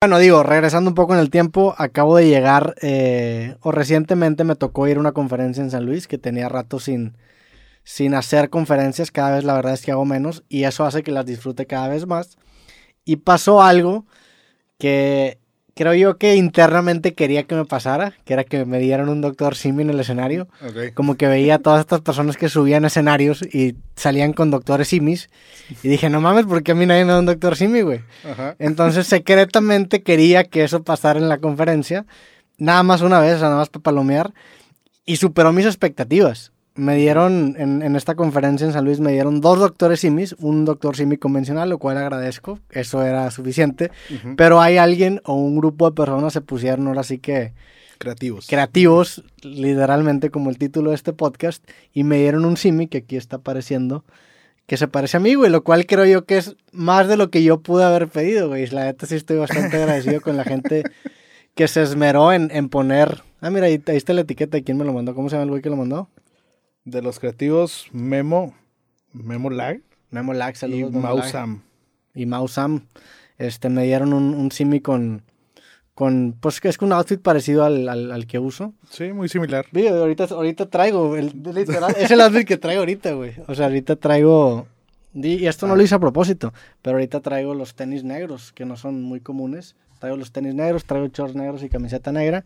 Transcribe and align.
Bueno, 0.00 0.20
digo, 0.20 0.44
regresando 0.44 0.90
un 0.90 0.94
poco 0.94 1.14
en 1.14 1.18
el 1.18 1.28
tiempo, 1.28 1.74
acabo 1.76 2.16
de 2.16 2.28
llegar, 2.28 2.76
eh, 2.82 3.56
o 3.62 3.72
recientemente 3.72 4.44
me 4.44 4.54
tocó 4.54 4.86
ir 4.86 4.96
a 4.96 5.00
una 5.00 5.10
conferencia 5.10 5.60
en 5.60 5.72
San 5.72 5.86
Luis, 5.86 6.06
que 6.06 6.18
tenía 6.18 6.48
rato 6.48 6.78
sin, 6.78 7.16
sin 7.82 8.14
hacer 8.14 8.48
conferencias, 8.48 9.10
cada 9.10 9.34
vez 9.34 9.42
la 9.42 9.54
verdad 9.54 9.72
es 9.74 9.82
que 9.84 9.90
hago 9.90 10.04
menos, 10.04 10.44
y 10.48 10.64
eso 10.64 10.84
hace 10.84 11.02
que 11.02 11.10
las 11.10 11.26
disfrute 11.26 11.66
cada 11.66 11.88
vez 11.88 12.06
más. 12.06 12.38
Y 13.04 13.16
pasó 13.16 13.60
algo 13.60 14.06
que 14.78 15.40
creo 15.78 15.94
yo 15.94 16.18
que 16.18 16.34
internamente 16.34 17.14
quería 17.14 17.44
que 17.44 17.54
me 17.54 17.64
pasara, 17.64 18.12
que 18.24 18.32
era 18.32 18.42
que 18.42 18.64
me 18.64 18.80
dieran 18.80 19.08
un 19.08 19.20
doctor 19.20 19.54
Simi 19.54 19.84
en 19.84 19.90
el 19.90 20.00
escenario. 20.00 20.48
Como 20.94 21.14
que 21.16 21.28
veía 21.28 21.54
a 21.54 21.58
todas 21.60 21.78
estas 21.78 22.00
personas 22.00 22.36
que 22.36 22.48
subían 22.48 22.84
escenarios 22.84 23.42
y 23.42 23.76
salían 23.94 24.32
con 24.32 24.50
doctores 24.50 24.88
Simis. 24.88 25.30
Y 25.84 25.88
dije, 25.88 26.10
no 26.10 26.20
mames, 26.20 26.46
¿por 26.46 26.64
qué 26.64 26.72
a 26.72 26.74
mí 26.74 26.84
nadie 26.84 27.04
me 27.04 27.12
da 27.12 27.20
un 27.20 27.26
doctor 27.26 27.54
Simi, 27.54 27.82
güey? 27.82 28.00
Entonces 28.58 29.06
secretamente 29.06 30.02
quería 30.02 30.42
que 30.42 30.64
eso 30.64 30.82
pasara 30.82 31.20
en 31.20 31.28
la 31.28 31.38
conferencia. 31.38 32.06
Nada 32.56 32.82
más 32.82 33.00
una 33.00 33.20
vez, 33.20 33.40
nada 33.40 33.54
más 33.54 33.68
para 33.68 33.84
palomear. 33.84 34.34
Y 35.06 35.14
superó 35.14 35.52
mis 35.52 35.66
expectativas 35.66 36.50
me 36.78 36.94
dieron, 36.94 37.56
en, 37.58 37.96
esta 37.96 38.14
conferencia 38.14 38.64
en 38.64 38.72
San 38.72 38.84
Luis, 38.84 39.00
me 39.00 39.10
dieron 39.10 39.40
dos 39.40 39.58
doctores 39.58 39.98
simis, 39.98 40.36
un 40.38 40.64
doctor 40.64 40.96
simi 40.96 41.16
convencional, 41.16 41.68
lo 41.68 41.78
cual 41.78 41.98
agradezco, 41.98 42.60
eso 42.70 43.02
era 43.02 43.28
suficiente, 43.32 43.90
pero 44.36 44.60
hay 44.60 44.76
alguien 44.76 45.20
o 45.24 45.34
un 45.34 45.56
grupo 45.58 45.90
de 45.90 45.96
personas 45.96 46.32
se 46.32 46.40
pusieron 46.40 46.86
ahora 46.86 47.02
sí 47.02 47.18
que... 47.18 47.52
Creativos. 47.98 48.46
Creativos, 48.46 49.24
literalmente 49.42 50.30
como 50.30 50.50
el 50.50 50.58
título 50.58 50.90
de 50.90 50.96
este 50.96 51.12
podcast, 51.12 51.68
y 51.92 52.04
me 52.04 52.18
dieron 52.18 52.44
un 52.44 52.56
simi 52.56 52.86
que 52.86 52.98
aquí 52.98 53.16
está 53.16 53.36
apareciendo, 53.36 54.04
que 54.66 54.76
se 54.76 54.86
parece 54.86 55.16
a 55.16 55.20
mí, 55.20 55.34
güey, 55.34 55.50
lo 55.50 55.64
cual 55.64 55.84
creo 55.84 56.04
yo 56.04 56.26
que 56.26 56.38
es 56.38 56.54
más 56.70 57.08
de 57.08 57.16
lo 57.16 57.28
que 57.28 57.42
yo 57.42 57.60
pude 57.60 57.82
haber 57.82 58.06
pedido, 58.06 58.48
güey. 58.48 58.68
La 58.68 58.84
neta 58.84 59.06
sí 59.06 59.16
estoy 59.16 59.38
bastante 59.38 59.76
agradecido 59.78 60.20
con 60.20 60.36
la 60.36 60.44
gente 60.44 60.84
que 61.56 61.66
se 61.66 61.82
esmeró 61.82 62.32
en, 62.32 62.50
en 62.52 62.68
poner... 62.68 63.22
Ah, 63.40 63.50
mira, 63.50 63.66
ahí, 63.66 63.82
ahí 63.86 63.96
está 63.96 64.12
la 64.12 64.20
etiqueta 64.20 64.56
de 64.56 64.62
quién 64.62 64.76
me 64.76 64.84
lo 64.84 64.92
mandó. 64.92 65.14
¿Cómo 65.14 65.28
se 65.28 65.34
llama 65.34 65.44
el 65.44 65.50
güey 65.50 65.62
que 65.62 65.70
lo 65.70 65.76
mandó? 65.76 66.08
De 66.84 67.02
los 67.02 67.18
creativos 67.18 67.88
Memo, 67.92 68.54
Memo 69.12 69.50
Lag. 69.50 69.80
Memo 70.10 70.32
Lag, 70.32 70.56
saludos. 70.56 70.92
Y 70.94 70.96
Mausam. 70.96 71.62
Y 72.14 72.26
Mausam. 72.26 72.86
Este, 73.36 73.68
me 73.68 73.84
dieron 73.84 74.12
un, 74.12 74.34
un 74.34 74.50
simi 74.50 74.80
con, 74.80 75.22
con, 75.94 76.36
pues 76.40 76.60
que 76.60 76.68
es 76.68 76.78
un 76.80 76.92
outfit 76.92 77.20
parecido 77.20 77.64
al, 77.64 77.88
al, 77.88 78.26
que 78.26 78.38
uso. 78.38 78.74
Sí, 78.90 79.12
muy 79.12 79.28
similar. 79.28 79.66
ahorita, 79.72 80.24
ahorita 80.24 80.66
traigo, 80.66 81.16
el, 81.16 81.32
es 81.96 82.10
el 82.10 82.20
outfit 82.20 82.46
que 82.46 82.56
traigo 82.56 82.80
ahorita, 82.80 83.12
güey. 83.12 83.34
O 83.46 83.54
sea, 83.54 83.66
ahorita 83.66 83.96
traigo, 83.96 84.66
y 85.14 85.46
esto 85.46 85.66
no 85.66 85.76
lo 85.76 85.82
hice 85.82 85.94
a 85.94 85.98
propósito, 85.98 86.52
pero 86.82 86.96
ahorita 86.96 87.20
traigo 87.20 87.54
los 87.54 87.74
tenis 87.74 88.04
negros, 88.04 88.52
que 88.52 88.64
no 88.64 88.76
son 88.76 89.02
muy 89.02 89.20
comunes. 89.20 89.76
Traigo 89.98 90.16
los 90.16 90.30
tenis 90.30 90.54
negros, 90.54 90.84
traigo 90.84 91.08
shorts 91.08 91.34
negros 91.34 91.62
y 91.64 91.68
camiseta 91.68 92.12
negra. 92.12 92.44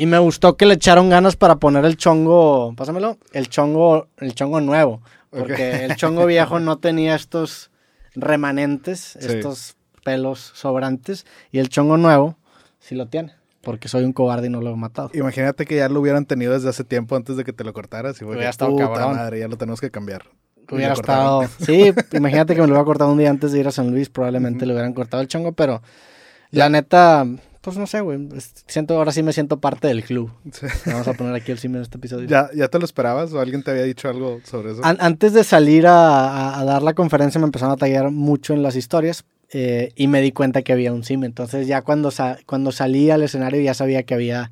Y 0.00 0.06
me 0.06 0.18
gustó 0.20 0.56
que 0.56 0.64
le 0.64 0.74
echaron 0.74 1.10
ganas 1.10 1.34
para 1.34 1.56
poner 1.56 1.84
el 1.84 1.96
chongo, 1.96 2.72
pásamelo, 2.76 3.18
el 3.32 3.48
chongo, 3.48 4.06
el 4.18 4.32
chongo 4.32 4.60
nuevo. 4.60 5.02
Porque 5.30 5.84
el 5.84 5.96
chongo 5.96 6.24
viejo 6.24 6.60
no 6.60 6.78
tenía 6.78 7.16
estos 7.16 7.72
remanentes, 8.14 9.16
estos 9.16 9.76
pelos 10.04 10.52
sobrantes. 10.54 11.26
Y 11.50 11.58
el 11.58 11.68
chongo 11.68 11.96
nuevo 11.96 12.36
sí 12.78 12.94
lo 12.94 13.08
tiene. 13.08 13.34
Porque 13.60 13.88
soy 13.88 14.04
un 14.04 14.12
cobarde 14.12 14.46
y 14.46 14.50
no 14.50 14.60
lo 14.60 14.70
he 14.70 14.76
matado. 14.76 15.10
Imagínate 15.14 15.66
que 15.66 15.76
ya 15.76 15.88
lo 15.88 16.00
hubieran 16.00 16.26
tenido 16.26 16.52
desde 16.52 16.68
hace 16.68 16.84
tiempo 16.84 17.16
antes 17.16 17.36
de 17.36 17.42
que 17.42 17.52
te 17.52 17.64
lo 17.64 17.72
cortaras. 17.72 18.20
Y 18.22 18.24
hubiera 18.24 18.50
estado 18.50 18.76
cabrón. 18.76 19.16
madre, 19.16 19.40
ya 19.40 19.48
lo 19.48 19.56
tenemos 19.56 19.80
que 19.80 19.90
cambiar. 19.90 20.26
Hubiera 20.70 20.92
estado. 20.92 21.42
Sí, 21.60 21.92
imagínate 22.12 22.54
que 22.54 22.60
me 22.60 22.68
lo 22.68 22.74
hubiera 22.74 22.84
cortado 22.84 23.10
un 23.10 23.18
día 23.18 23.30
antes 23.30 23.50
de 23.50 23.58
ir 23.58 23.66
a 23.66 23.72
San 23.72 23.90
Luis. 23.90 24.10
Probablemente 24.10 24.64
le 24.64 24.74
hubieran 24.74 24.94
cortado 24.94 25.20
el 25.22 25.28
chongo, 25.28 25.52
pero 25.52 25.82
la 26.50 26.68
neta, 26.68 27.26
pues 27.68 27.78
no 27.78 27.86
sé, 27.86 28.00
güey. 28.00 28.18
Siento, 28.66 28.96
ahora 28.96 29.12
sí 29.12 29.22
me 29.22 29.34
siento 29.34 29.60
parte 29.60 29.88
del 29.88 30.02
club. 30.02 30.30
Vamos 30.86 31.06
a 31.06 31.12
poner 31.12 31.34
aquí 31.34 31.52
el 31.52 31.58
simio 31.58 31.76
en 31.76 31.82
este 31.82 31.98
episodio. 31.98 32.26
¿Ya, 32.26 32.48
¿Ya 32.54 32.68
te 32.68 32.78
lo 32.78 32.86
esperabas 32.86 33.30
o 33.34 33.40
alguien 33.40 33.62
te 33.62 33.72
había 33.72 33.82
dicho 33.82 34.08
algo 34.08 34.40
sobre 34.44 34.72
eso? 34.72 34.80
antes 34.82 35.34
de 35.34 35.44
salir 35.44 35.86
a, 35.86 36.62
dar 36.64 36.82
la 36.82 36.94
conferencia 36.94 37.38
me 37.38 37.44
empezaron 37.44 37.74
a 37.74 37.76
tallar 37.76 38.10
mucho 38.10 38.54
en 38.54 38.62
las 38.62 38.74
historias 38.74 39.26
eh, 39.52 39.92
y 39.96 40.08
me 40.08 40.22
di 40.22 40.32
cuenta 40.32 40.62
que 40.62 40.72
había 40.72 40.94
un 40.94 41.04
sim. 41.04 41.24
Entonces 41.24 41.66
ya 41.66 41.82
cuando, 41.82 42.10
cuando 42.46 42.72
salí 42.72 43.10
al 43.10 43.22
escenario 43.22 43.60
ya 43.60 43.74
sabía 43.74 44.02
que 44.02 44.14
había 44.14 44.50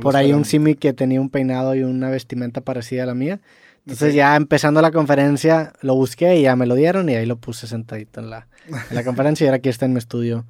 por 0.00 0.16
ahí 0.16 0.32
un 0.32 0.44
simi 0.44 0.76
que 0.76 0.92
tenía 0.92 1.20
un 1.20 1.30
peinado 1.30 1.74
y 1.74 1.82
una 1.82 2.08
vestimenta 2.08 2.60
parecida 2.60 3.02
a 3.02 3.06
la 3.06 3.14
mía. 3.14 3.40
Entonces 3.80 4.14
ya 4.14 4.36
empezando 4.36 4.80
la 4.80 4.92
conferencia 4.92 5.72
lo 5.80 5.96
busqué 5.96 6.36
y 6.36 6.42
ya 6.42 6.54
me 6.54 6.66
lo 6.66 6.76
dieron 6.76 7.08
y 7.08 7.16
ahí 7.16 7.26
lo 7.26 7.36
puse 7.36 7.66
sentadito 7.66 8.20
en 8.20 8.30
la, 8.30 8.46
en 8.68 8.94
la 8.94 9.02
conferencia 9.02 9.44
y 9.44 9.48
ahora 9.48 9.56
aquí 9.56 9.70
está 9.70 9.86
en 9.86 9.94
mi 9.94 9.98
estudio 9.98 10.44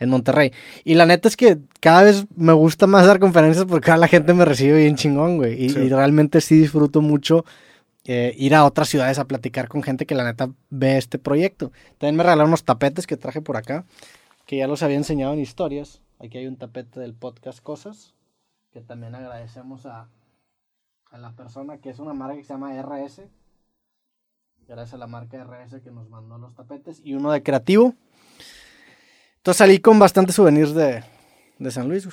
en 0.00 0.08
Monterrey. 0.08 0.52
Y 0.82 0.94
la 0.94 1.06
neta 1.06 1.28
es 1.28 1.36
que 1.36 1.58
cada 1.78 2.02
vez 2.02 2.26
me 2.34 2.54
gusta 2.54 2.86
más 2.86 3.06
dar 3.06 3.20
conferencias 3.20 3.66
porque 3.66 3.86
cada 3.86 3.98
la 3.98 4.08
gente 4.08 4.34
me 4.34 4.44
recibe 4.44 4.78
bien 4.78 4.96
chingón, 4.96 5.36
güey. 5.36 5.62
Y, 5.62 5.68
realmente 5.90 6.40
sí 6.40 6.58
disfruto 6.58 7.02
mucho 7.02 7.44
eh, 8.04 8.34
ir 8.36 8.54
a 8.54 8.64
otras 8.64 8.88
ciudades 8.88 9.18
a 9.18 9.26
platicar 9.26 9.68
con 9.68 9.82
gente 9.82 10.06
que 10.06 10.14
la 10.14 10.24
neta 10.24 10.50
ve 10.70 10.96
este 10.96 11.18
proyecto. 11.18 11.70
También 11.98 12.16
me 12.16 12.22
regalaron 12.24 12.48
unos 12.50 12.64
tapetes 12.64 13.06
que 13.06 13.16
traje 13.16 13.42
por 13.42 13.56
acá, 13.56 13.84
que 14.46 14.56
ya 14.56 14.66
los 14.66 14.82
había 14.82 14.96
enseñado 14.96 15.34
en 15.34 15.40
historias. 15.40 16.00
Aquí 16.18 16.38
hay 16.38 16.46
un 16.46 16.56
tapete 16.56 16.98
del 16.98 17.14
podcast 17.14 17.62
Cosas, 17.62 18.14
que 18.72 18.80
también 18.80 19.14
agradecemos 19.14 19.84
a, 19.84 20.08
a 21.10 21.18
la 21.18 21.32
persona 21.32 21.78
que 21.78 21.90
es 21.90 21.98
una 21.98 22.14
marca 22.14 22.36
que 22.36 22.44
se 22.44 22.54
llama 22.54 22.74
RS. 22.80 23.22
Gracias 24.66 24.94
a 24.94 24.98
la 24.98 25.06
marca 25.08 25.42
RS 25.44 25.80
que 25.82 25.90
nos 25.90 26.08
mandó 26.08 26.38
los 26.38 26.54
tapetes. 26.54 27.00
Y 27.04 27.14
uno 27.14 27.32
de 27.32 27.42
creativo 27.42 27.94
entonces 29.40 29.56
salí 29.56 29.78
con 29.78 29.98
bastantes 29.98 30.36
souvenirs 30.36 30.74
de, 30.74 31.02
San 31.70 31.88
Luis. 31.88 32.06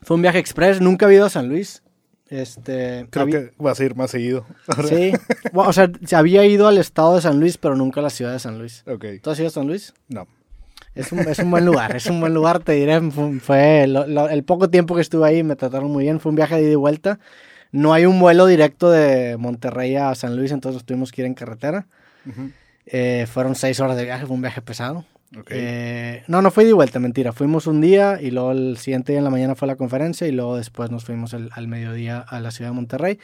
Fue 0.00 0.14
un 0.14 0.22
viaje 0.22 0.38
express, 0.38 0.80
nunca 0.80 1.06
había 1.06 1.18
ido 1.18 1.26
a 1.26 1.30
San 1.30 1.48
Luis. 1.48 1.82
Este, 2.28 3.08
Creo 3.10 3.26
que 3.26 3.52
vas 3.58 3.80
a 3.80 3.84
ir 3.84 3.96
más 3.96 4.12
seguido. 4.12 4.46
Sí, 4.88 5.12
o 5.52 5.72
sea, 5.72 5.90
se 6.06 6.14
había 6.14 6.46
ido 6.46 6.68
al 6.68 6.78
estado 6.78 7.16
de 7.16 7.22
San 7.22 7.40
Luis, 7.40 7.58
pero 7.58 7.74
nunca 7.74 7.98
a 7.98 8.04
la 8.04 8.10
ciudad 8.10 8.32
de 8.32 8.38
San 8.38 8.60
Luis. 8.60 8.84
Okay. 8.86 9.18
¿Tú 9.18 9.30
has 9.30 9.40
ido 9.40 9.48
a 9.48 9.50
San 9.50 9.66
Luis? 9.66 9.92
No. 10.06 10.28
Es 10.94 11.10
un, 11.10 11.18
es 11.18 11.40
un 11.40 11.50
buen 11.50 11.64
lugar, 11.64 11.96
es 11.96 12.06
un 12.06 12.20
buen 12.20 12.32
lugar, 12.32 12.60
te 12.60 12.72
diré. 12.72 13.00
Fue 13.40 13.82
el 13.82 14.44
poco 14.44 14.70
tiempo 14.70 14.94
que 14.94 15.00
estuve 15.00 15.26
ahí, 15.26 15.42
me 15.42 15.56
trataron 15.56 15.90
muy 15.90 16.04
bien. 16.04 16.20
Fue 16.20 16.30
un 16.30 16.36
viaje 16.36 16.54
de 16.54 16.62
ida 16.62 16.72
y 16.72 16.76
vuelta. 16.76 17.18
No 17.72 17.92
hay 17.92 18.06
un 18.06 18.20
vuelo 18.20 18.46
directo 18.46 18.88
de 18.88 19.36
Monterrey 19.36 19.96
a 19.96 20.14
San 20.14 20.36
Luis, 20.36 20.52
entonces 20.52 20.84
tuvimos 20.84 21.10
que 21.10 21.22
ir 21.22 21.26
en 21.26 21.34
carretera. 21.34 21.88
Eh, 22.86 23.26
fueron 23.28 23.56
seis 23.56 23.80
horas 23.80 23.96
de 23.96 24.04
viaje, 24.04 24.26
fue 24.26 24.36
un 24.36 24.42
viaje 24.42 24.62
pesado. 24.62 25.04
Eh, 25.48 26.22
no, 26.28 26.42
no 26.42 26.50
fue 26.50 26.64
de 26.64 26.72
vuelta, 26.72 26.98
mentira. 26.98 27.32
Fuimos 27.32 27.66
un 27.66 27.80
día 27.80 28.20
y 28.20 28.30
luego 28.30 28.52
el 28.52 28.76
siguiente 28.76 29.12
día 29.12 29.18
en 29.18 29.24
la 29.24 29.30
mañana 29.30 29.54
fue 29.54 29.68
la 29.68 29.76
conferencia 29.76 30.26
y 30.26 30.32
luego 30.32 30.56
después 30.56 30.90
nos 30.90 31.04
fuimos 31.04 31.34
al 31.34 31.68
mediodía 31.68 32.20
a 32.20 32.40
la 32.40 32.50
ciudad 32.50 32.70
de 32.70 32.76
Monterrey. 32.76 33.18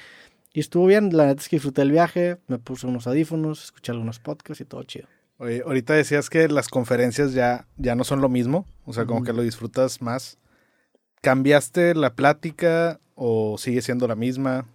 Y 0.53 0.61
estuvo 0.61 0.87
bien, 0.87 1.17
la 1.17 1.27
neta 1.27 1.43
es 1.43 1.49
que 1.49 1.57
disfruté 1.57 1.83
el 1.83 1.93
viaje, 1.93 2.39
me 2.49 2.59
puse 2.59 2.87
unos 2.87 3.07
audífonos, 3.07 3.65
escuché 3.65 3.93
algunos 3.93 4.19
podcasts 4.19 4.61
y 4.61 4.65
todo 4.65 4.83
chido. 4.83 5.07
Oye, 5.39 5.63
ahorita 5.65 5.95
decías 5.95 6.29
que 6.29 6.49
las 6.49 6.69
conferencias 6.69 7.33
ya, 7.33 7.67
ya 7.77 7.95
no 7.95 8.05
son 8.05 8.21
lo 8.21 8.29
mismo, 8.29 8.67
o 8.85 8.93
sea, 8.93 9.07
como 9.07 9.23
que 9.23 9.33
lo 9.33 9.43
disfrutas 9.43 10.03
más. 10.03 10.39
¿Cambiaste 11.23 11.95
la 11.95 12.15
plática 12.15 12.99
o 13.15 13.57
sigue 13.59 13.81
siendo 13.81 14.09
la 14.09 14.17
misma? 14.17 14.67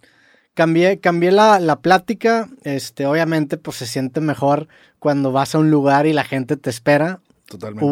Cambié, 0.54 0.98
cambié 0.98 1.30
la, 1.30 1.60
la, 1.60 1.80
plática, 1.80 2.48
este, 2.62 3.04
obviamente 3.04 3.58
pues 3.58 3.76
se 3.76 3.86
siente 3.86 4.22
mejor 4.22 4.68
cuando 4.98 5.30
vas 5.30 5.54
a 5.54 5.58
un 5.58 5.70
lugar 5.70 6.06
y 6.06 6.14
la 6.14 6.24
gente 6.24 6.56
te 6.56 6.70
espera 6.70 7.20
Totalmente. 7.46 7.84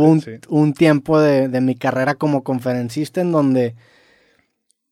Hubo 0.49 0.61
un, 0.61 0.75
tiempo 0.75 1.21
de, 1.21 1.49
mi 1.61 1.77
carrera 1.77 2.15
como 2.15 2.43
conferencista 2.43 3.21
en 3.21 3.33
donde, 3.33 3.75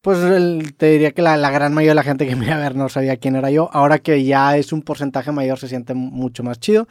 pues 0.00 0.18
te 0.76 0.86
diría 0.86 1.10
que 1.10 1.22
la, 1.22 1.36
gran 1.50 1.74
mayoría 1.74 1.90
de 1.92 1.96
la 1.96 2.02
gente 2.04 2.26
que 2.26 2.36
me 2.36 2.46
iba 2.46 2.54
a 2.54 2.60
ver 2.60 2.76
no 2.76 2.88
sabía 2.88 3.16
quién 3.16 3.36
era 3.36 3.50
yo. 3.50 3.68
Ahora 3.72 3.98
que 3.98 4.24
ya 4.24 4.56
es 4.56 4.72
un 4.72 4.82
porcentaje 4.82 5.32
mayor, 5.32 5.58
se 5.58 5.68
siente 5.68 5.94
mucho 5.94 6.42
más 6.44 6.60
chido. 6.60 6.86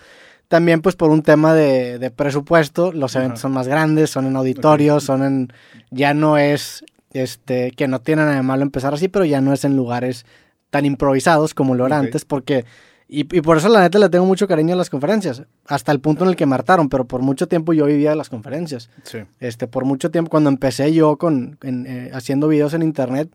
También, 0.50 0.82
pues 0.82 0.98
por 0.98 1.12
un 1.12 1.24
tema 1.24 1.54
de, 1.54 2.12
presupuesto, 2.14 2.92
los 2.92 3.16
eventos 3.16 3.40
son 3.40 3.54
más 3.54 3.70
grandes, 3.70 4.10
son 4.10 4.26
en 4.26 4.36
auditorios, 4.36 5.06
son 5.06 5.24
en. 5.24 5.54
Ya 5.92 6.14
no 6.14 6.38
es. 6.38 6.84
Este, 7.14 7.72
que 7.72 7.90
no 7.90 8.00
tiene 8.00 8.22
nada 8.22 8.36
de 8.36 8.42
malo 8.42 8.64
empezar 8.64 8.94
así, 8.94 9.10
pero 9.10 9.26
ya 9.26 9.42
no 9.42 9.52
es 9.52 9.66
en 9.66 9.76
lugares 9.76 10.26
tan 10.70 10.86
improvisados 10.86 11.54
como 11.54 11.76
lo 11.76 11.86
era 11.86 12.00
antes, 12.00 12.26
porque 12.26 12.66
y, 13.14 13.26
por 13.26 13.58
eso 13.58 13.68
la 13.68 13.82
neta 13.82 14.00
le 14.00 14.08
tengo 14.08 14.26
mucho 14.26 14.48
cariño 14.48 14.74
a 14.74 14.78
las 14.78 14.90
conferencias, 14.90 15.44
hasta 15.68 15.92
el 15.92 16.00
punto 16.00 16.24
en 16.24 16.30
el 16.30 16.38
que 16.38 16.46
me 16.46 16.56
hartaron, 16.56 16.88
pero 16.88 17.04
por 17.04 17.22
mucho 17.22 17.46
tiempo 17.46 17.74
yo 17.74 17.86
vivía 17.86 18.12
de 18.12 18.16
las 18.16 18.30
conferencias. 18.30 18.90
Sí. 19.04 19.18
Este, 19.42 19.68
por 19.68 19.84
mucho 19.84 20.12
tiempo, 20.12 20.30
cuando 20.30 20.50
empecé 20.50 20.94
yo 20.94 21.18
con, 21.18 21.58
eh, 21.62 22.10
haciendo 22.14 22.48
videos 22.48 22.74
en 22.74 22.84
internet, 22.84 23.30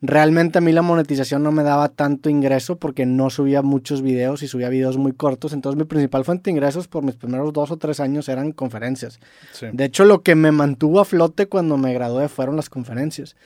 realmente 0.00 0.58
a 0.58 0.60
mí 0.60 0.72
la 0.72 0.82
monetización 0.82 1.44
no 1.44 1.52
me 1.52 1.62
daba 1.62 1.90
tanto 1.90 2.28
ingreso 2.28 2.74
porque 2.74 3.06
no 3.06 3.30
subía 3.30 3.62
muchos 3.62 4.02
videos 4.02 4.42
y 4.42 4.48
subía 4.48 4.68
videos 4.68 4.96
muy 4.96 5.12
cortos. 5.12 5.52
Entonces 5.52 5.78
mi 5.78 5.84
principal 5.84 6.24
fuente 6.24 6.50
de 6.50 6.56
ingresos 6.56 6.88
por 6.88 7.04
mis 7.04 7.14
primeros 7.14 7.52
dos 7.52 7.70
o 7.70 7.76
tres 7.76 8.00
años 8.00 8.28
eran 8.28 8.50
conferencias. 8.50 9.20
Sí. 9.52 9.66
De 9.72 9.84
hecho, 9.84 10.04
lo 10.04 10.22
que 10.22 10.34
me 10.34 10.50
mantuvo 10.50 10.98
a 10.98 11.04
flote 11.04 11.46
cuando 11.46 11.76
me 11.76 11.94
gradué 11.94 12.28
fueron 12.28 12.56
las 12.56 12.68
conferencias. 12.68 13.36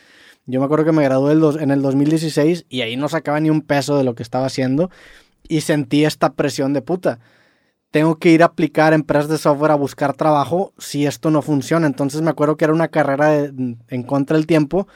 Yo 0.47 0.61
me 0.61 0.65
acuerdo 0.65 0.87
que 0.87 0.93
me 0.93 1.05
gradué 1.05 1.35
en 1.63 1.71
el 1.71 1.83
2016 1.83 2.65
y 2.71 2.81
ahí 2.81 2.97
no 2.97 3.11
sacaba 3.11 3.39
ni 3.39 3.51
un 3.51 3.61
peso 3.61 3.99
de 3.99 4.05
lo 4.05 4.15
que 4.15 4.23
estaba 4.23 4.47
haciendo 4.47 4.89
y 5.47 5.61
sentí 5.63 6.05
esta 6.05 6.33
presión 6.33 6.73
de 6.73 6.83
puta. 6.83 7.19
tengo 7.91 8.19
que 8.19 8.31
ir 8.31 8.43
a 8.43 8.47
aplicar 8.47 8.93
empresas 8.93 9.31
de 9.31 9.39
software 9.39 9.71
a 9.71 9.77
buscar 9.77 10.13
trabajo 10.15 10.75
si 10.77 11.07
esto 11.07 11.31
no 11.31 11.41
funciona. 11.41 11.87
Entonces 11.87 12.21
me 12.21 12.31
acuerdo 12.31 12.57
que 12.57 12.67
era 12.67 12.75
una 12.75 12.89
carrera 12.89 13.35
en 13.37 14.03
contra 14.07 14.37
del 14.37 14.47
tiempo, 14.47 14.87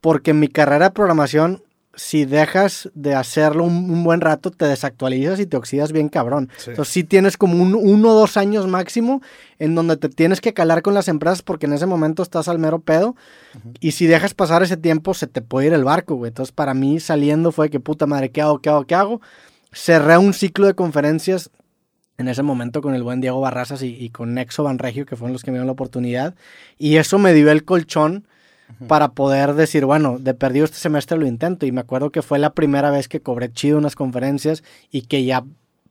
porque 0.00 0.32
mi 0.32 0.48
carrera 0.48 0.86
de 0.86 0.90
programación, 0.92 1.62
si 1.94 2.24
dejas 2.24 2.88
de 2.94 3.14
hacerlo 3.14 3.64
un, 3.64 4.04
buen 4.04 4.20
rato, 4.20 4.50
te 4.50 4.64
desactualizas 4.64 5.40
y 5.40 5.46
te 5.46 5.56
oxidas 5.56 5.92
bien 5.92 6.08
cabrón. 6.08 6.48
Entonces 6.66 6.92
sí 6.92 7.04
tienes 7.04 7.36
como 7.36 7.62
un, 7.62 7.74
uno 7.74 8.10
o 8.10 8.14
dos 8.14 8.36
años 8.36 8.66
máximo 8.66 9.20
en 9.58 9.74
donde 9.74 9.96
te 9.96 10.08
tienes 10.08 10.40
que 10.40 10.54
calar 10.54 10.82
con 10.82 10.94
las 10.94 11.08
empresas 11.08 11.42
porque 11.42 11.66
en 11.66 11.74
ese 11.74 11.86
momento 11.86 12.22
estás 12.22 12.48
al 12.48 12.58
mero 12.58 12.78
pedo. 12.78 13.16
Y 13.80 13.92
si 13.92 14.06
dejas 14.06 14.32
pasar 14.32 14.62
ese 14.62 14.76
tiempo, 14.76 15.12
se 15.12 15.26
te 15.26 15.42
puede 15.42 15.66
ir 15.66 15.72
el 15.74 15.84
barco, 15.84 16.14
güey. 16.14 16.30
Entonces 16.30 16.52
para 16.52 16.72
mí 16.72 17.00
saliendo 17.00 17.52
fue 17.52 17.68
que 17.68 17.80
puta 17.80 18.06
madre, 18.06 18.30
¿qué 18.30 18.40
hago? 18.40 18.60
¿Qué 18.60 18.70
hago? 18.70 18.86
¿Qué 18.86 18.94
hago? 18.94 19.20
Cerré 19.72 20.18
un 20.18 20.34
ciclo 20.34 20.66
de 20.66 20.74
conferencias 20.74 21.50
en 22.18 22.28
ese 22.28 22.42
momento 22.42 22.82
con 22.82 22.94
el 22.94 23.02
buen 23.02 23.20
Diego 23.20 23.40
Barrazas 23.40 23.82
y, 23.82 24.10
con 24.10 24.34
Nexo 24.34 24.64
Banregio, 24.64 25.06
que 25.06 25.16
fueron 25.16 25.32
los 25.32 25.42
que 25.42 25.50
me 25.50 25.56
dieron 25.56 25.66
la 25.66 25.72
oportunidad. 25.72 26.34
Y 26.78 26.96
eso 26.96 27.18
me 27.18 27.32
dio 27.32 27.50
el 27.50 27.64
colchón 27.64 28.26
para 28.86 29.12
poder 29.12 29.54
decir, 29.54 29.84
bueno, 29.84 30.18
de 30.18 30.34
perdido 30.34 30.64
este 30.64 30.76
semestre 30.76 31.18
lo 31.18 31.26
intento. 31.26 31.66
Y 31.66 31.72
me 31.72 31.80
acuerdo 31.80 32.10
que 32.10 32.22
fue 32.22 32.38
la 32.38 32.50
primera 32.50 32.90
vez 32.90 33.08
que 33.08 33.20
cobré 33.20 33.50
chido 33.52 33.78
unas 33.78 33.94
conferencias 33.94 34.62
y 34.90 35.02
que 35.02 35.24
ya 35.24 35.44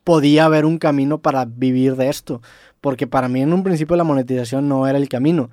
podía 0.03 0.45
haber 0.45 0.65
un 0.65 0.77
camino 0.77 1.19
para 1.19 1.45
vivir 1.45 1.95
de 1.95 2.09
esto. 2.09 2.41
Porque 2.81 3.07
para 3.07 3.27
mí 3.27 3.41
en 3.41 3.53
un 3.53 3.63
principio 3.63 3.95
la 3.95 4.03
monetización 4.03 4.67
no 4.67 4.87
era 4.87 4.97
el 4.97 5.09
camino. 5.09 5.49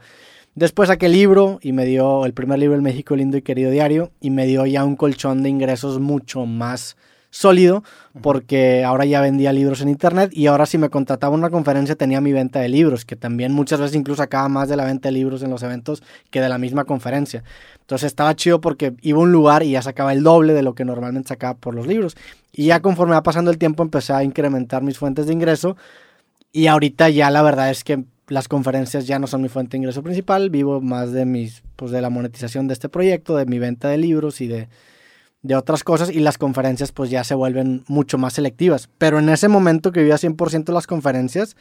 Después 0.54 0.88
saqué 0.88 1.08
libro 1.08 1.58
y 1.62 1.72
me 1.72 1.84
dio 1.84 2.26
el 2.26 2.32
primer 2.32 2.58
libro, 2.58 2.76
El 2.76 2.82
México 2.82 3.16
Lindo 3.16 3.36
y 3.36 3.42
Querido 3.42 3.70
Diario, 3.70 4.10
y 4.20 4.30
me 4.30 4.46
dio 4.46 4.64
ya 4.66 4.84
un 4.84 4.96
colchón 4.96 5.42
de 5.42 5.50
ingresos 5.50 6.00
mucho 6.00 6.46
más 6.46 6.96
sólido 7.36 7.84
porque 8.22 8.82
ahora 8.82 9.04
ya 9.04 9.20
vendía 9.20 9.52
libros 9.52 9.82
en 9.82 9.90
internet 9.90 10.30
y 10.32 10.46
ahora 10.46 10.64
si 10.64 10.78
me 10.78 10.88
contrataba 10.88 11.34
una 11.34 11.50
conferencia 11.50 11.94
tenía 11.94 12.20
mi 12.22 12.32
venta 12.32 12.60
de 12.60 12.68
libros, 12.68 13.04
que 13.04 13.14
también 13.14 13.52
muchas 13.52 13.78
veces 13.78 13.94
incluso 13.94 14.22
sacaba 14.22 14.48
más 14.48 14.70
de 14.70 14.76
la 14.76 14.86
venta 14.86 15.08
de 15.08 15.12
libros 15.12 15.42
en 15.42 15.50
los 15.50 15.62
eventos 15.62 16.02
que 16.30 16.40
de 16.40 16.48
la 16.48 16.56
misma 16.56 16.84
conferencia. 16.84 17.44
Entonces 17.80 18.06
estaba 18.06 18.34
chido 18.34 18.60
porque 18.60 18.94
iba 19.02 19.18
a 19.18 19.22
un 19.22 19.32
lugar 19.32 19.62
y 19.62 19.72
ya 19.72 19.82
sacaba 19.82 20.14
el 20.14 20.22
doble 20.22 20.54
de 20.54 20.62
lo 20.62 20.74
que 20.74 20.86
normalmente 20.86 21.28
sacaba 21.28 21.54
por 21.54 21.74
los 21.74 21.86
libros. 21.86 22.16
Y 22.52 22.66
ya 22.66 22.80
conforme 22.80 23.12
va 23.12 23.22
pasando 23.22 23.50
el 23.50 23.58
tiempo 23.58 23.82
empecé 23.82 24.14
a 24.14 24.24
incrementar 24.24 24.82
mis 24.82 24.96
fuentes 24.96 25.26
de 25.26 25.34
ingreso 25.34 25.76
y 26.52 26.68
ahorita 26.68 27.10
ya 27.10 27.30
la 27.30 27.42
verdad 27.42 27.70
es 27.70 27.84
que 27.84 28.04
las 28.28 28.48
conferencias 28.48 29.06
ya 29.06 29.18
no 29.18 29.26
son 29.26 29.42
mi 29.42 29.48
fuente 29.48 29.72
de 29.72 29.78
ingreso 29.82 30.02
principal, 30.02 30.48
vivo 30.48 30.80
más 30.80 31.12
de 31.12 31.26
mis 31.26 31.62
pues 31.76 31.92
de 31.92 32.00
la 32.00 32.08
monetización 32.08 32.66
de 32.66 32.72
este 32.72 32.88
proyecto, 32.88 33.36
de 33.36 33.44
mi 33.44 33.58
venta 33.58 33.88
de 33.88 33.98
libros 33.98 34.40
y 34.40 34.46
de 34.46 34.68
de 35.46 35.54
otras 35.54 35.84
cosas 35.84 36.10
y 36.10 36.18
las 36.20 36.38
conferencias 36.38 36.92
pues 36.92 37.10
ya 37.10 37.24
se 37.24 37.34
vuelven 37.34 37.84
mucho 37.86 38.18
más 38.18 38.34
selectivas. 38.34 38.88
Pero 38.98 39.18
en 39.18 39.28
ese 39.28 39.48
momento 39.48 39.92
que 39.92 40.00
vivía 40.00 40.16
100% 40.16 40.72
las 40.72 40.86
conferencias, 40.86 41.56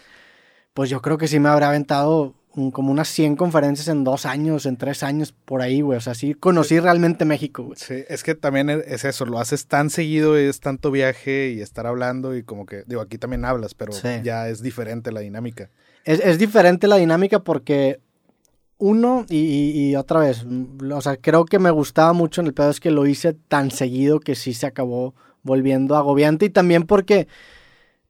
pues 0.73 0.89
yo 0.89 1.01
creo 1.01 1.17
que 1.17 1.27
sí 1.27 1.39
me 1.39 1.49
habrá 1.49 1.69
aventado 1.69 2.33
como 2.71 2.91
unas 2.91 3.09
100 3.09 3.35
conferencias 3.35 3.89
en 3.89 4.05
dos 4.05 4.25
años, 4.25 4.65
en 4.65 4.77
tres 4.77 5.03
años, 5.03 5.33
por 5.33 5.61
ahí, 5.61 5.81
güey. 5.81 5.97
O 5.97 6.01
sea, 6.01 6.15
sí 6.15 6.33
conocí 6.33 6.79
realmente 6.79 7.25
México, 7.25 7.63
güey. 7.63 7.77
Sí, 7.77 8.03
es 8.07 8.23
que 8.23 8.33
también 8.33 8.69
es 8.69 9.03
eso, 9.03 9.25
lo 9.25 9.39
haces 9.39 9.67
tan 9.67 9.89
seguido, 9.89 10.37
es 10.37 10.61
tanto 10.61 10.89
viaje 10.89 11.49
y 11.49 11.61
estar 11.61 11.85
hablando 11.85 12.35
y 12.35 12.43
como 12.43 12.65
que, 12.65 12.83
digo, 12.87 13.01
aquí 13.01 13.17
también 13.17 13.43
hablas, 13.43 13.73
pero 13.73 13.91
ya 14.23 14.47
es 14.47 14.61
diferente 14.61 15.11
la 15.11 15.19
dinámica. 15.19 15.69
Es, 16.05 16.21
es 16.21 16.39
diferente 16.39 16.87
la 16.87 16.95
dinámica 16.95 17.39
porque 17.39 17.99
uno, 18.77 19.25
y, 19.29 19.95
otra 19.95 20.19
vez, 20.19 20.45
o 20.93 21.01
sea, 21.01 21.17
creo 21.17 21.45
que 21.45 21.59
me 21.59 21.71
gustaba 21.71 22.13
mucho 22.13 22.41
en 22.41 22.47
el 22.47 22.53
pedo 22.53 22.69
es 22.69 22.79
que 22.79 22.91
lo 22.91 23.07
hice 23.07 23.33
tan 23.33 23.71
seguido 23.71 24.19
que 24.19 24.35
sí 24.35 24.53
se 24.53 24.67
acabó 24.67 25.15
volviendo 25.43 25.95
agobiante. 25.95 26.45
Y 26.45 26.49
también 26.49 26.83
porque, 26.83 27.27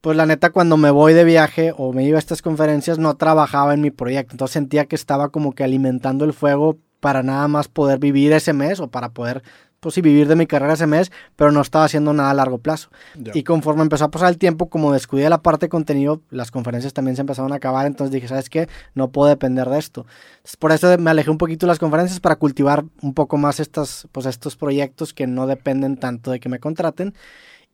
pues 0.01 0.17
la 0.17 0.25
neta, 0.25 0.51
cuando 0.51 0.77
me 0.77 0.89
voy 0.89 1.13
de 1.13 1.23
viaje 1.23 1.73
o 1.77 1.93
me 1.93 2.03
iba 2.03 2.17
a 2.17 2.19
estas 2.19 2.41
conferencias 2.41 2.97
no 2.97 3.15
trabajaba 3.15 3.73
en 3.73 3.81
mi 3.81 3.91
proyecto, 3.91 4.33
entonces 4.33 4.53
sentía 4.53 4.85
que 4.85 4.95
estaba 4.95 5.29
como 5.29 5.53
que 5.53 5.63
alimentando 5.63 6.25
el 6.25 6.33
fuego 6.33 6.77
para 6.99 7.21
nada 7.21 7.47
más 7.47 7.67
poder 7.67 7.99
vivir 7.99 8.33
ese 8.33 8.53
mes 8.53 8.79
o 8.79 8.87
para 8.87 9.09
poder 9.09 9.43
pues 9.85 10.01
vivir 10.01 10.27
de 10.27 10.35
mi 10.35 10.47
carrera 10.47 10.73
ese 10.73 10.87
mes, 10.87 11.11
pero 11.35 11.51
no 11.51 11.61
estaba 11.61 11.85
haciendo 11.85 12.11
nada 12.11 12.31
a 12.31 12.33
largo 12.33 12.57
plazo. 12.57 12.89
Y 13.35 13.43
conforme 13.43 13.83
empezó 13.83 14.05
a 14.05 14.09
pasar 14.09 14.29
el 14.29 14.39
tiempo, 14.39 14.67
como 14.67 14.91
descuidé 14.91 15.29
la 15.29 15.43
parte 15.43 15.67
de 15.67 15.69
contenido, 15.69 16.23
las 16.31 16.49
conferencias 16.49 16.91
también 16.91 17.15
se 17.15 17.21
empezaron 17.21 17.53
a 17.53 17.57
acabar, 17.57 17.85
entonces 17.85 18.11
dije, 18.11 18.27
¿sabes 18.27 18.49
qué? 18.49 18.67
No 18.95 19.11
puedo 19.11 19.29
depender 19.29 19.69
de 19.69 19.77
esto. 19.77 20.07
por 20.57 20.71
eso 20.71 20.97
me 20.97 21.11
alejé 21.11 21.29
un 21.29 21.37
poquito 21.37 21.67
de 21.67 21.69
las 21.69 21.77
conferencias 21.77 22.19
para 22.19 22.37
cultivar 22.37 22.83
un 23.03 23.13
poco 23.13 23.37
más 23.37 23.59
estas, 23.59 24.07
pues, 24.11 24.25
estos 24.25 24.55
proyectos 24.55 25.13
que 25.13 25.27
no 25.27 25.45
dependen 25.45 25.97
tanto 25.97 26.31
de 26.31 26.39
que 26.39 26.49
me 26.49 26.57
contraten. 26.59 27.13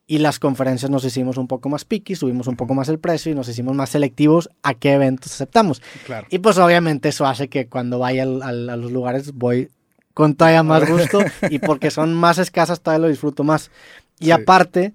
Y 0.05 0.17
las 0.17 0.37
conferencias 0.37 0.91
nos 0.91 1.05
hicimos 1.05 1.37
un 1.37 1.47
poco 1.47 1.69
más 1.69 1.85
picky, 1.85 2.15
subimos 2.15 2.47
un 2.47 2.57
poco 2.57 2.73
más 2.73 2.89
el 2.89 2.99
precio 2.99 3.31
y 3.31 3.35
nos 3.35 3.47
hicimos 3.47 3.73
más 3.73 3.91
selectivos 3.91 4.49
a 4.63 4.73
qué 4.73 4.91
eventos 4.91 5.31
aceptamos. 5.31 5.81
Y 6.29 6.39
pues 6.39 6.57
obviamente 6.57 7.07
eso 7.07 7.25
hace 7.25 7.47
que 7.47 7.69
cuando 7.69 7.99
vaya 7.99 8.23
a 8.23 8.51
los 8.51 8.91
lugares 8.91 9.31
voy 9.31 9.69
con 10.13 10.35
todavía 10.35 10.63
más 10.63 10.89
gusto 10.89 11.19
y 11.49 11.59
porque 11.59 11.91
son 11.91 12.13
más 12.13 12.37
escasas 12.37 12.81
todavía 12.81 13.05
lo 13.05 13.09
disfruto 13.09 13.43
más. 13.43 13.71
Y 14.19 14.31
aparte, 14.31 14.93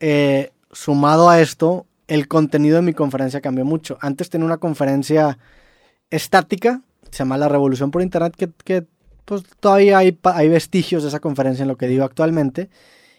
eh, 0.00 0.52
sumado 0.72 1.28
a 1.28 1.40
esto, 1.40 1.86
el 2.08 2.28
contenido 2.28 2.76
de 2.76 2.82
mi 2.82 2.92
conferencia 2.92 3.40
cambió 3.40 3.64
mucho. 3.64 3.98
Antes 4.00 4.30
tenía 4.30 4.46
una 4.46 4.58
conferencia 4.58 5.38
estática, 6.10 6.82
se 7.10 7.18
llama 7.18 7.38
La 7.38 7.48
Revolución 7.48 7.90
por 7.90 8.02
Internet, 8.02 8.34
que, 8.36 8.50
que 8.64 8.86
pues 9.24 9.42
todavía 9.60 9.98
hay, 9.98 10.18
hay, 10.22 10.48
vestigios 10.48 11.02
de 11.02 11.08
esa 11.08 11.20
conferencia 11.20 11.62
en 11.62 11.68
lo 11.68 11.76
que 11.76 11.88
digo 11.88 12.04
actualmente. 12.04 12.70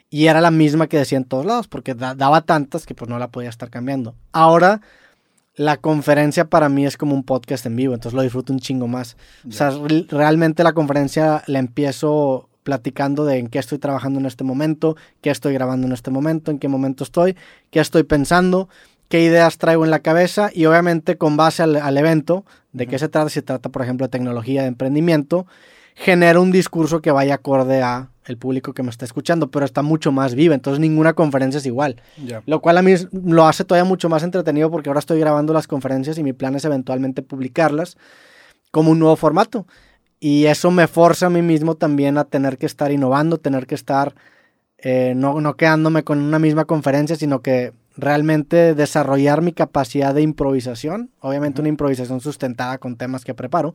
Y 0.09 0.27
era 0.27 0.39
la 0.39 0.51
misma 0.51 0.87
que 0.87 0.97
decía 0.97 1.17
en 1.17 1.25
todos 1.25 1.45
lados, 1.45 1.67
porque 1.67 1.93
daba 1.93 2.41
tantas 2.41 2.85
que 2.85 2.95
pues 2.95 3.09
no 3.09 3.19
la 3.19 3.27
podía 3.27 3.49
estar 3.49 3.69
cambiando. 3.69 4.15
Ahora 4.31 4.81
la 5.57 5.77
conferencia 5.77 6.45
para 6.45 6.69
mí 6.69 6.85
es 6.85 6.97
como 6.97 7.15
un 7.15 7.23
podcast 7.23 7.65
en 7.65 7.75
vivo, 7.75 7.95
entonces 7.95 8.15
lo 8.15 8.21
disfruto 8.21 8.53
un 8.53 8.59
chingo 8.59 8.87
más. 8.87 9.17
O 9.47 9.51
sea, 9.51 9.71
realmente 10.09 10.63
la 10.63 10.73
conferencia 10.73 11.43
la 11.47 11.57
empiezo 11.57 12.47
platicando 12.61 13.25
de 13.25 13.39
en 13.39 13.47
qué 13.47 13.57
estoy 13.57 13.79
trabajando 13.79 14.19
en 14.19 14.27
este 14.27 14.43
momento, 14.43 14.95
qué 15.21 15.31
estoy 15.31 15.53
grabando 15.53 15.87
en 15.87 15.93
este 15.93 16.11
momento, 16.11 16.51
en 16.51 16.59
qué 16.59 16.67
momento 16.67 17.03
estoy, 17.03 17.35
qué 17.71 17.79
estoy 17.79 18.03
pensando, 18.03 18.69
qué 19.09 19.23
ideas 19.23 19.57
traigo 19.57 19.83
en 19.83 19.89
la 19.89 19.99
cabeza 19.99 20.51
y 20.53 20.65
obviamente 20.65 21.17
con 21.17 21.37
base 21.37 21.63
al, 21.63 21.97
evento, 21.97 22.45
de 22.71 22.85
qué 22.85 22.99
se 22.99 23.09
trata, 23.09 23.29
si 23.29 23.35
se 23.35 23.41
trata 23.41 23.69
por 23.69 23.81
ejemplo 23.81 24.05
de 24.05 24.11
tecnología, 24.11 24.61
de 24.61 24.67
emprendimiento, 24.67 25.47
genera 25.95 26.39
un 26.39 26.51
discurso 26.51 27.01
que 27.01 27.09
vaya 27.09 27.35
acorde 27.35 27.81
a 27.81 28.09
el 28.27 28.37
público 28.37 28.73
que 28.73 28.83
me 28.83 28.89
está 28.89 29.05
escuchando, 29.05 29.49
pero 29.49 29.65
está 29.65 29.81
mucho 29.81 30.11
más 30.11 30.35
viva, 30.35 30.53
entonces 30.53 30.79
ninguna 30.79 31.13
conferencia 31.13 31.57
es 31.57 31.65
igual. 31.65 32.01
Lo 32.45 32.61
cual 32.61 32.77
a 32.77 32.81
mí 32.81 32.93
lo 33.11 33.47
hace 33.47 33.63
todavía 33.63 33.87
mucho 33.87 34.09
más 34.09 34.23
entretenido 34.23 34.69
porque 34.69 34.89
ahora 34.89 34.99
estoy 34.99 35.19
grabando 35.19 35.53
las 35.53 35.67
conferencias 35.67 36.17
y 36.17 36.23
mi 36.23 36.33
plan 36.33 36.55
es 36.55 36.65
eventualmente 36.65 37.21
publicarlas 37.21 37.97
como 38.71 38.91
un 38.91 38.99
nuevo 38.99 39.15
formato. 39.15 39.65
Y 40.19 40.45
eso 40.45 40.71
me 40.71 40.87
forza 40.87 41.27
a 41.27 41.29
mí 41.29 41.41
mismo 41.41 41.75
también 41.75 42.17
a 42.17 42.25
tener 42.25 42.57
que 42.57 42.65
estar 42.65 42.91
innovando, 42.91 43.37
tener 43.37 43.65
que 43.65 43.75
estar 43.75 44.13
eh, 44.79 45.13
no, 45.15 45.41
no 45.41 45.55
quedándome 45.55 46.03
con 46.03 46.19
una 46.19 46.39
misma 46.39 46.65
conferencia, 46.65 47.15
sino 47.15 47.41
que 47.41 47.73
realmente 47.95 48.75
desarrollar 48.75 49.41
mi 49.41 49.51
capacidad 49.51 50.13
de 50.13 50.21
improvisación, 50.21 51.09
obviamente 51.19 51.61
una 51.61 51.69
improvisación 51.69 52.21
sustentada 52.21 52.77
con 52.77 52.95
temas 52.95 53.25
que 53.25 53.33
preparo, 53.33 53.73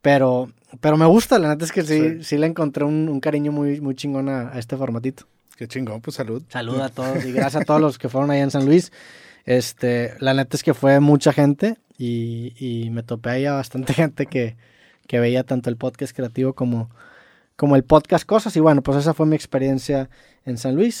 pero, 0.00 0.50
pero 0.80 0.96
me 0.96 1.06
gusta, 1.06 1.38
la 1.38 1.48
neta 1.48 1.64
es 1.64 1.72
que 1.72 1.82
sí, 1.82 2.22
sí. 2.22 2.38
le 2.38 2.46
encontré 2.46 2.84
un, 2.84 3.20
cariño 3.20 3.52
muy, 3.52 3.80
muy 3.80 3.94
chingón 3.94 4.28
a, 4.28 4.58
este 4.58 4.76
formatito. 4.76 5.24
Qué 5.56 5.66
chingón, 5.66 6.00
pues 6.00 6.16
salud. 6.16 6.42
Salud 6.48 6.80
a 6.80 6.88
todos 6.88 7.24
y 7.24 7.32
gracias 7.32 7.62
a 7.62 7.64
todos 7.64 7.80
los 7.80 7.98
que 7.98 8.08
fueron 8.08 8.30
ahí 8.30 8.40
en 8.40 8.50
San 8.50 8.64
Luis. 8.64 8.92
Este, 9.44 10.14
la 10.20 10.34
neta 10.34 10.56
es 10.56 10.62
que 10.62 10.74
fue 10.74 11.00
mucha 11.00 11.32
gente 11.32 11.78
y, 11.96 12.54
y 12.58 12.90
me 12.90 13.02
topé 13.02 13.30
ahí 13.30 13.46
a 13.46 13.54
bastante 13.54 13.92
gente 13.94 14.26
que, 14.26 14.56
que 15.08 15.18
veía 15.18 15.42
tanto 15.42 15.70
el 15.70 15.76
podcast 15.76 16.14
creativo 16.14 16.52
como, 16.52 16.90
como 17.56 17.74
el 17.74 17.82
podcast 17.82 18.24
Cosas. 18.24 18.54
Y 18.56 18.60
bueno, 18.60 18.82
pues 18.82 18.98
esa 18.98 19.14
fue 19.14 19.26
mi 19.26 19.34
experiencia 19.34 20.08
en 20.44 20.58
San 20.58 20.76
Luis. 20.76 20.94